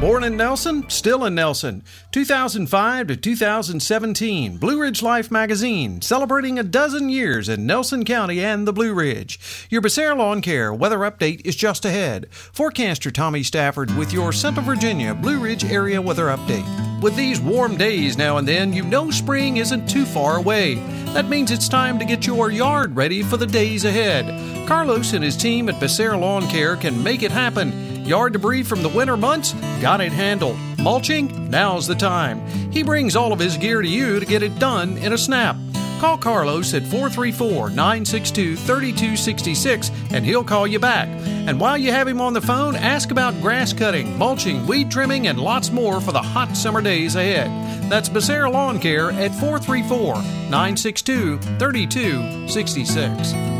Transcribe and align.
Born 0.00 0.24
in 0.24 0.36
Nelson, 0.36 0.90
still 0.90 1.24
in 1.24 1.34
Nelson. 1.34 1.82
2005 2.12 3.06
to 3.06 3.16
2017, 3.16 4.58
Blue 4.58 4.82
Ridge 4.82 5.02
Life 5.02 5.30
magazine, 5.30 6.02
celebrating 6.02 6.58
a 6.58 6.62
dozen 6.62 7.08
years 7.08 7.48
in 7.48 7.64
Nelson 7.64 8.04
County 8.04 8.44
and 8.44 8.68
the 8.68 8.74
Blue 8.74 8.92
Ridge. 8.92 9.66
Your 9.70 9.80
Becerra 9.80 10.14
Lawn 10.14 10.42
Care 10.42 10.70
weather 10.74 10.98
update 10.98 11.40
is 11.46 11.56
just 11.56 11.86
ahead. 11.86 12.26
Forecaster 12.30 13.10
Tommy 13.10 13.42
Stafford 13.42 13.90
with 13.96 14.12
your 14.12 14.34
Central 14.34 14.66
Virginia 14.66 15.14
Blue 15.14 15.40
Ridge 15.40 15.64
area 15.64 16.02
weather 16.02 16.26
update. 16.26 17.00
With 17.00 17.16
these 17.16 17.40
warm 17.40 17.78
days 17.78 18.18
now 18.18 18.36
and 18.36 18.46
then, 18.46 18.74
you 18.74 18.82
know 18.84 19.10
spring 19.10 19.56
isn't 19.56 19.88
too 19.88 20.04
far 20.04 20.36
away. 20.36 20.74
That 21.14 21.30
means 21.30 21.50
it's 21.50 21.70
time 21.70 21.98
to 22.00 22.04
get 22.04 22.26
your 22.26 22.50
yard 22.50 22.94
ready 22.94 23.22
for 23.22 23.38
the 23.38 23.46
days 23.46 23.86
ahead. 23.86 24.68
Carlos 24.68 25.14
and 25.14 25.24
his 25.24 25.38
team 25.38 25.70
at 25.70 25.80
Becerra 25.80 26.20
Lawn 26.20 26.46
Care 26.48 26.76
can 26.76 27.02
make 27.02 27.22
it 27.22 27.32
happen. 27.32 27.95
Yard 28.06 28.34
debris 28.34 28.62
from 28.62 28.82
the 28.82 28.88
winter 28.88 29.16
months? 29.16 29.52
Got 29.80 30.00
it 30.00 30.12
handled. 30.12 30.56
Mulching? 30.78 31.50
Now's 31.50 31.88
the 31.88 31.96
time. 31.96 32.46
He 32.70 32.84
brings 32.84 33.16
all 33.16 33.32
of 33.32 33.40
his 33.40 33.56
gear 33.56 33.82
to 33.82 33.88
you 33.88 34.20
to 34.20 34.26
get 34.26 34.44
it 34.44 34.60
done 34.60 34.96
in 34.98 35.12
a 35.12 35.18
snap. 35.18 35.56
Call 35.98 36.16
Carlos 36.16 36.72
at 36.74 36.82
434 36.82 37.70
962 37.70 38.56
3266 38.56 39.90
and 40.12 40.24
he'll 40.24 40.44
call 40.44 40.66
you 40.66 40.78
back. 40.78 41.08
And 41.08 41.58
while 41.58 41.78
you 41.78 41.90
have 41.90 42.06
him 42.06 42.20
on 42.20 42.32
the 42.32 42.40
phone, 42.40 42.76
ask 42.76 43.10
about 43.10 43.40
grass 43.40 43.72
cutting, 43.72 44.16
mulching, 44.18 44.66
weed 44.66 44.90
trimming, 44.90 45.26
and 45.26 45.40
lots 45.40 45.70
more 45.70 46.00
for 46.00 46.12
the 46.12 46.22
hot 46.22 46.56
summer 46.56 46.82
days 46.82 47.16
ahead. 47.16 47.50
That's 47.90 48.08
Becerra 48.08 48.52
Lawn 48.52 48.78
Care 48.78 49.10
at 49.12 49.34
434 49.34 50.14
962 50.14 51.38
3266. 51.38 53.55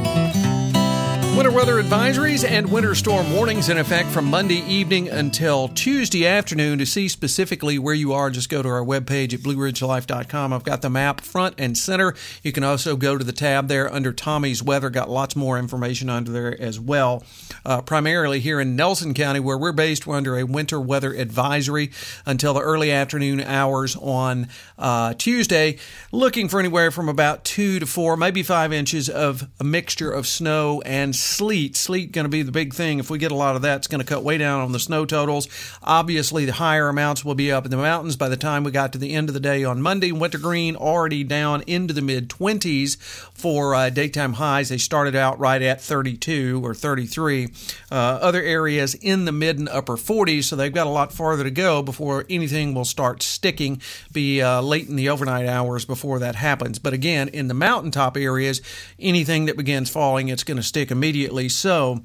Winter 1.37 1.53
weather 1.53 1.83
advisories 1.83 2.49
and 2.49 2.73
winter 2.73 2.95
storm 2.95 3.31
warnings 3.35 3.69
in 3.69 3.77
effect 3.77 4.09
from 4.09 4.25
Monday 4.25 4.65
evening 4.67 5.11
until 5.11 5.69
Tuesday 5.69 6.27
afternoon. 6.27 6.79
To 6.79 6.87
see 6.87 7.09
specifically 7.09 7.79
where 7.79 7.93
you 7.93 8.15
are, 8.15 8.31
just 8.31 8.49
go 8.49 8.63
to 8.63 8.69
our 8.71 8.83
webpage 8.83 9.35
at 9.35 9.41
blueridgelife.com. 9.41 10.55
I've 10.55 10.65
got 10.65 10.81
the 10.81 10.89
map 10.89 11.21
front 11.21 11.57
and 11.59 11.77
center. 11.77 12.15
You 12.43 12.53
can 12.53 12.65
also 12.65 12.97
go 12.97 13.19
to 13.19 13.25
the 13.25 13.35
tab 13.35 13.69
there 13.69 13.93
under 13.93 14.15
Tommy's 14.15 14.63
weather. 14.63 14.89
Got 14.89 15.11
lots 15.11 15.37
more 15.37 15.59
information 15.59 16.09
under 16.09 16.33
there 16.33 16.59
as 16.59 16.81
well. 16.81 17.23
Uh, 17.67 17.83
primarily 17.83 18.41
here 18.41 18.59
in 18.59 18.75
Nelson 18.75 19.13
County, 19.13 19.39
where 19.39 19.59
we're 19.59 19.73
based, 19.73 20.07
we're 20.07 20.17
under 20.17 20.39
a 20.39 20.47
winter 20.47 20.81
weather 20.81 21.13
advisory 21.13 21.91
until 22.25 22.55
the 22.55 22.63
early 22.63 22.91
afternoon 22.91 23.43
hours 23.43 23.95
on 23.97 24.49
uh, 24.79 25.13
Tuesday. 25.13 25.77
Looking 26.13 26.49
for 26.49 26.61
anywhere 26.61 26.91
from 26.91 27.11
about 27.11 27.45
two 27.45 27.79
to 27.79 27.85
four, 27.85 28.17
maybe 28.17 28.43
five 28.43 28.73
inches 28.73 29.11
of 29.11 29.47
a 29.61 29.65
mixture 29.65 30.11
of 30.11 30.27
snow 30.27 30.81
and 30.87 31.15
sleet. 31.27 31.77
Sleet 31.77 32.13
going 32.13 32.25
to 32.25 32.31
be 32.31 32.43
the 32.43 32.53
big 32.53 32.73
thing. 32.73 32.99
If 32.99 33.11
we 33.11 33.19
get 33.19 33.33
a 33.33 33.37
lot 33.37 33.57
of 33.57 33.63
that, 33.63 33.79
it's 33.79 33.87
going 33.87 34.01
to 34.01 34.07
cut 34.07 34.23
way 34.23 34.39
down 34.39 34.61
on 34.61 34.73
the 34.73 34.79
snow 34.79 35.05
totals. 35.05 35.49
Obviously, 35.83 36.45
the 36.45 36.53
higher 36.53 36.89
amounts 36.89 37.25
will 37.25 37.35
be 37.35 37.51
up 37.51 37.65
in 37.65 37.71
the 37.71 37.77
mountains 37.77 38.17
by 38.17 38.29
the 38.29 38.37
time 38.37 38.65
we 38.65 38.71
got 38.71 38.93
to 38.93 38.99
the 38.99 39.13
end 39.13 39.29
of 39.29 39.35
the 39.35 39.41
day 39.41 39.65
on 39.65 39.83
Monday. 39.83 40.13
Wintergreen 40.13 40.77
already 40.77 41.25
down 41.25 41.63
into 41.67 41.93
the 41.93 42.01
mid 42.01 42.31
20s 42.31 42.97
for 43.35 43.75
uh, 43.75 43.91
daytime 43.91 44.35
highs. 44.35 44.69
They 44.69 44.79
started 44.79 45.17
out 45.17 45.39
right 45.39 45.61
at 45.61 45.81
32 45.81 46.65
or 46.65 46.75
33. 46.75 47.49
Uh, 47.91 47.95
other 47.95 48.43
areas 48.43 48.95
in 48.95 49.25
the 49.25 49.33
mid 49.33 49.59
and 49.59 49.69
upper 49.69 49.97
40s, 49.97 50.45
so 50.45 50.57
they've 50.57 50.73
got 50.73 50.87
a 50.87 50.91
lot 50.91 51.13
farther 51.13 51.45
to 51.45 51.51
go 51.51 51.83
before 51.83 52.25
anything 52.31 52.73
will 52.73 52.85
start 52.85 53.23
sticking. 53.23 53.81
Be 54.13 54.41
uh, 54.41 54.61
late 54.63 54.89
in 54.89 54.97
the 54.97 55.09
overnight 55.09 55.47
hours 55.47 55.85
before 55.85 56.21
that 56.21 56.37
happens. 56.37 56.79
But 56.79 56.93
again, 56.93 57.29
in 57.29 57.49
the 57.49 57.55
mountaintop 57.55 58.17
areas, 58.17 58.63
anything 58.99 59.47
that 59.47 59.57
begins 59.57 59.91
falling, 59.91 60.29
it's 60.29 60.45
going 60.45 60.57
to 60.57 60.63
stick 60.63 60.91
immediately 60.91 61.16
immediately. 61.17 61.49
So 61.49 62.03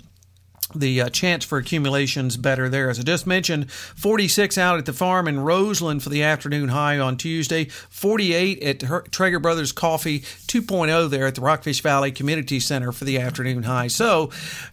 the 0.75 1.01
uh, 1.01 1.09
chance 1.09 1.45
for 1.45 1.57
accumulations 1.57 2.37
better 2.37 2.69
there. 2.69 2.89
As 2.89 2.99
I 2.99 3.03
just 3.03 3.27
mentioned, 3.27 3.71
46 3.71 4.57
out 4.57 4.77
at 4.77 4.85
the 4.85 4.93
farm 4.93 5.27
in 5.27 5.39
Roseland 5.39 6.03
for 6.03 6.09
the 6.09 6.23
afternoon 6.23 6.69
high 6.69 6.99
on 6.99 7.17
Tuesday, 7.17 7.65
48 7.65 8.63
at 8.63 8.79
Trager 8.79 9.41
Brothers 9.41 9.71
Coffee 9.71 10.19
2.0 10.19 11.09
there 11.09 11.27
at 11.27 11.35
the 11.35 11.41
Rockfish 11.41 11.81
Valley 11.81 12.11
Community 12.11 12.59
Center 12.59 12.91
for 12.91 13.05
the 13.05 13.19
afternoon 13.19 13.63
high. 13.63 13.87
So, 13.87 14.29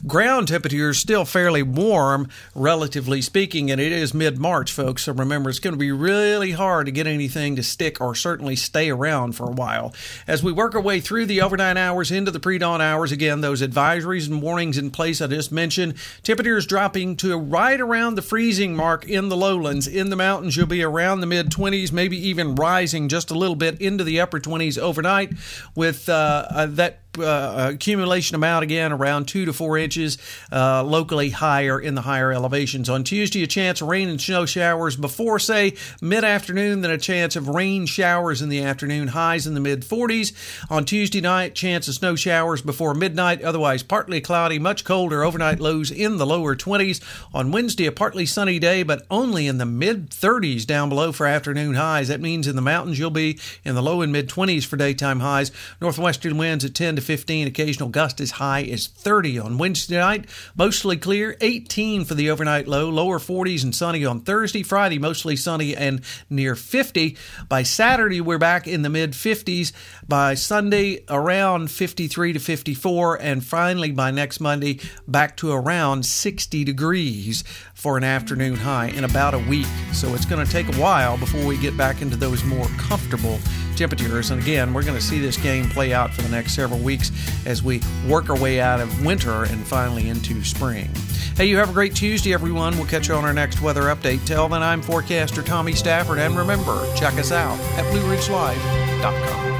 ground 0.06 0.48
temperatures 0.48 0.98
still 0.98 1.24
fairly 1.24 1.62
warm, 1.62 2.28
relatively 2.54 3.22
speaking, 3.22 3.70
and 3.70 3.80
it 3.80 3.92
is 3.92 4.14
mid 4.14 4.38
March, 4.38 4.72
folks. 4.72 5.04
So, 5.04 5.12
remember, 5.12 5.50
it's 5.50 5.58
going 5.58 5.74
to 5.74 5.78
be 5.78 5.92
really 5.92 6.52
hard 6.52 6.86
to 6.86 6.92
get 6.92 7.06
anything 7.06 7.56
to 7.56 7.62
stick 7.62 8.00
or 8.00 8.14
certainly 8.14 8.56
stay 8.56 8.90
around 8.90 9.32
for 9.32 9.44
a 9.44 9.52
while. 9.52 9.94
As 10.26 10.42
we 10.42 10.52
work 10.52 10.74
our 10.74 10.80
way 10.80 11.00
through 11.00 11.26
the 11.26 11.40
overnight 11.40 11.76
hours 11.76 12.10
into 12.10 12.30
the 12.30 12.40
pre 12.40 12.58
dawn 12.58 12.80
hours, 12.80 13.12
again, 13.12 13.40
those 13.40 13.62
advisories 13.62 14.28
and 14.28 14.42
warnings 14.42 14.78
in 14.78 14.90
place 14.90 15.20
I 15.20 15.26
just 15.26 15.52
mentioned 15.88 16.24
Temperatures 16.28 16.66
dropping 16.66 17.16
to 17.16 17.36
right 17.36 17.80
around 17.80 18.14
the 18.14 18.22
freezing 18.22 18.76
mark 18.76 19.08
in 19.08 19.28
the 19.28 19.36
lowlands. 19.36 19.86
In 19.86 20.10
the 20.10 20.16
mountains, 20.16 20.56
you'll 20.56 20.66
be 20.66 20.82
around 20.82 21.20
the 21.20 21.26
mid 21.26 21.50
20s, 21.50 21.92
maybe 21.92 22.16
even 22.28 22.54
rising 22.54 23.08
just 23.08 23.30
a 23.30 23.34
little 23.34 23.56
bit 23.56 23.80
into 23.80 24.04
the 24.04 24.20
upper 24.20 24.38
20s 24.38 24.78
overnight 24.78 25.32
with 25.74 26.08
uh, 26.08 26.46
uh, 26.50 26.66
that 26.66 27.00
uh, 27.20 27.70
accumulation 27.72 28.34
amount 28.34 28.62
again 28.62 28.92
around 28.92 29.26
two 29.26 29.44
to 29.44 29.52
four 29.52 29.78
inches, 29.78 30.18
uh, 30.52 30.82
locally 30.82 31.30
higher 31.30 31.78
in 31.80 31.94
the 31.94 32.02
higher 32.02 32.32
elevations. 32.32 32.88
On 32.88 33.04
Tuesday, 33.04 33.42
a 33.42 33.46
chance 33.46 33.80
of 33.80 33.88
rain 33.88 34.08
and 34.08 34.20
snow 34.20 34.46
showers 34.46 34.96
before, 34.96 35.38
say, 35.38 35.74
mid 36.00 36.24
afternoon, 36.24 36.80
then 36.80 36.90
a 36.90 36.98
chance 36.98 37.36
of 37.36 37.48
rain 37.48 37.86
showers 37.86 38.42
in 38.42 38.48
the 38.48 38.62
afternoon, 38.62 39.08
highs 39.08 39.46
in 39.46 39.54
the 39.54 39.60
mid 39.60 39.82
40s. 39.82 40.32
On 40.70 40.84
Tuesday 40.84 41.20
night, 41.20 41.54
chance 41.54 41.88
of 41.88 41.94
snow 41.94 42.14
showers 42.14 42.62
before 42.62 42.94
midnight, 42.94 43.42
otherwise 43.42 43.82
partly 43.82 44.20
cloudy, 44.20 44.58
much 44.58 44.84
colder, 44.84 45.24
overnight 45.24 45.60
lows 45.60 45.90
in 45.90 46.18
the 46.18 46.26
lower 46.26 46.54
20s. 46.54 47.00
On 47.34 47.50
Wednesday, 47.52 47.86
a 47.86 47.92
partly 47.92 48.26
sunny 48.26 48.58
day, 48.58 48.82
but 48.82 49.06
only 49.10 49.46
in 49.46 49.58
the 49.58 49.66
mid 49.66 50.10
30s 50.10 50.66
down 50.66 50.88
below 50.88 51.12
for 51.12 51.26
afternoon 51.26 51.74
highs. 51.74 52.08
That 52.08 52.20
means 52.20 52.46
in 52.46 52.56
the 52.56 52.62
mountains, 52.62 52.98
you'll 52.98 53.10
be 53.10 53.38
in 53.64 53.74
the 53.74 53.82
low 53.82 54.02
and 54.02 54.12
mid 54.12 54.28
20s 54.28 54.64
for 54.64 54.76
daytime 54.76 55.20
highs. 55.20 55.50
Northwestern 55.80 56.38
winds 56.38 56.64
at 56.64 56.74
10 56.74 56.96
to 56.96 57.02
15, 57.08 57.46
occasional 57.46 57.88
gust 57.88 58.20
as 58.20 58.32
high 58.32 58.64
as 58.64 58.86
30 58.86 59.38
on 59.38 59.56
Wednesday 59.56 59.96
night. 59.96 60.26
Mostly 60.54 60.98
clear, 60.98 61.38
18 61.40 62.04
for 62.04 62.12
the 62.12 62.28
overnight 62.28 62.68
low, 62.68 62.90
lower 62.90 63.18
40s 63.18 63.64
and 63.64 63.74
sunny 63.74 64.04
on 64.04 64.20
Thursday. 64.20 64.62
Friday, 64.62 64.98
mostly 64.98 65.34
sunny 65.34 65.74
and 65.74 66.02
near 66.28 66.54
50. 66.54 67.16
By 67.48 67.62
Saturday, 67.62 68.20
we're 68.20 68.36
back 68.36 68.68
in 68.68 68.82
the 68.82 68.90
mid 68.90 69.12
50s. 69.12 69.72
By 70.06 70.34
Sunday, 70.34 71.02
around 71.08 71.70
53 71.70 72.34
to 72.34 72.38
54. 72.38 73.22
And 73.22 73.42
finally, 73.42 73.90
by 73.90 74.10
next 74.10 74.38
Monday, 74.38 74.78
back 75.06 75.34
to 75.38 75.50
around 75.50 76.04
60 76.04 76.62
degrees 76.62 77.42
for 77.72 77.96
an 77.96 78.04
afternoon 78.04 78.56
high 78.56 78.88
in 78.88 79.04
about 79.04 79.32
a 79.32 79.38
week. 79.38 79.66
So 79.94 80.14
it's 80.14 80.26
going 80.26 80.44
to 80.44 80.52
take 80.52 80.68
a 80.68 80.78
while 80.78 81.16
before 81.16 81.46
we 81.46 81.56
get 81.56 81.74
back 81.74 82.02
into 82.02 82.16
those 82.16 82.44
more 82.44 82.66
comfortable 82.76 83.38
temperatures. 83.78 84.30
And 84.30 84.42
again, 84.42 84.74
we're 84.74 84.82
going 84.82 84.98
to 84.98 85.02
see 85.04 85.20
this 85.20 85.36
game 85.36 85.68
play 85.68 85.94
out 85.94 86.12
for 86.12 86.22
the 86.22 86.28
next 86.28 86.54
several 86.54 86.80
weeks 86.80 87.10
as 87.46 87.62
we 87.62 87.80
work 88.06 88.28
our 88.28 88.38
way 88.38 88.60
out 88.60 88.80
of 88.80 89.04
winter 89.04 89.44
and 89.44 89.66
finally 89.66 90.08
into 90.08 90.44
spring. 90.44 90.90
Hey, 91.36 91.46
you 91.46 91.56
have 91.58 91.70
a 91.70 91.72
great 91.72 91.94
Tuesday, 91.94 92.34
everyone. 92.34 92.76
We'll 92.76 92.86
catch 92.86 93.08
you 93.08 93.14
on 93.14 93.24
our 93.24 93.32
next 93.32 93.62
weather 93.62 93.82
update. 93.82 94.26
Till 94.26 94.48
then, 94.48 94.62
I'm 94.62 94.82
forecaster 94.82 95.42
Tommy 95.42 95.72
Stafford, 95.72 96.18
and 96.18 96.36
remember, 96.36 96.84
check 96.96 97.14
us 97.14 97.30
out 97.30 97.58
at 97.78 97.84
BlueRidgeLife.com. 97.94 99.57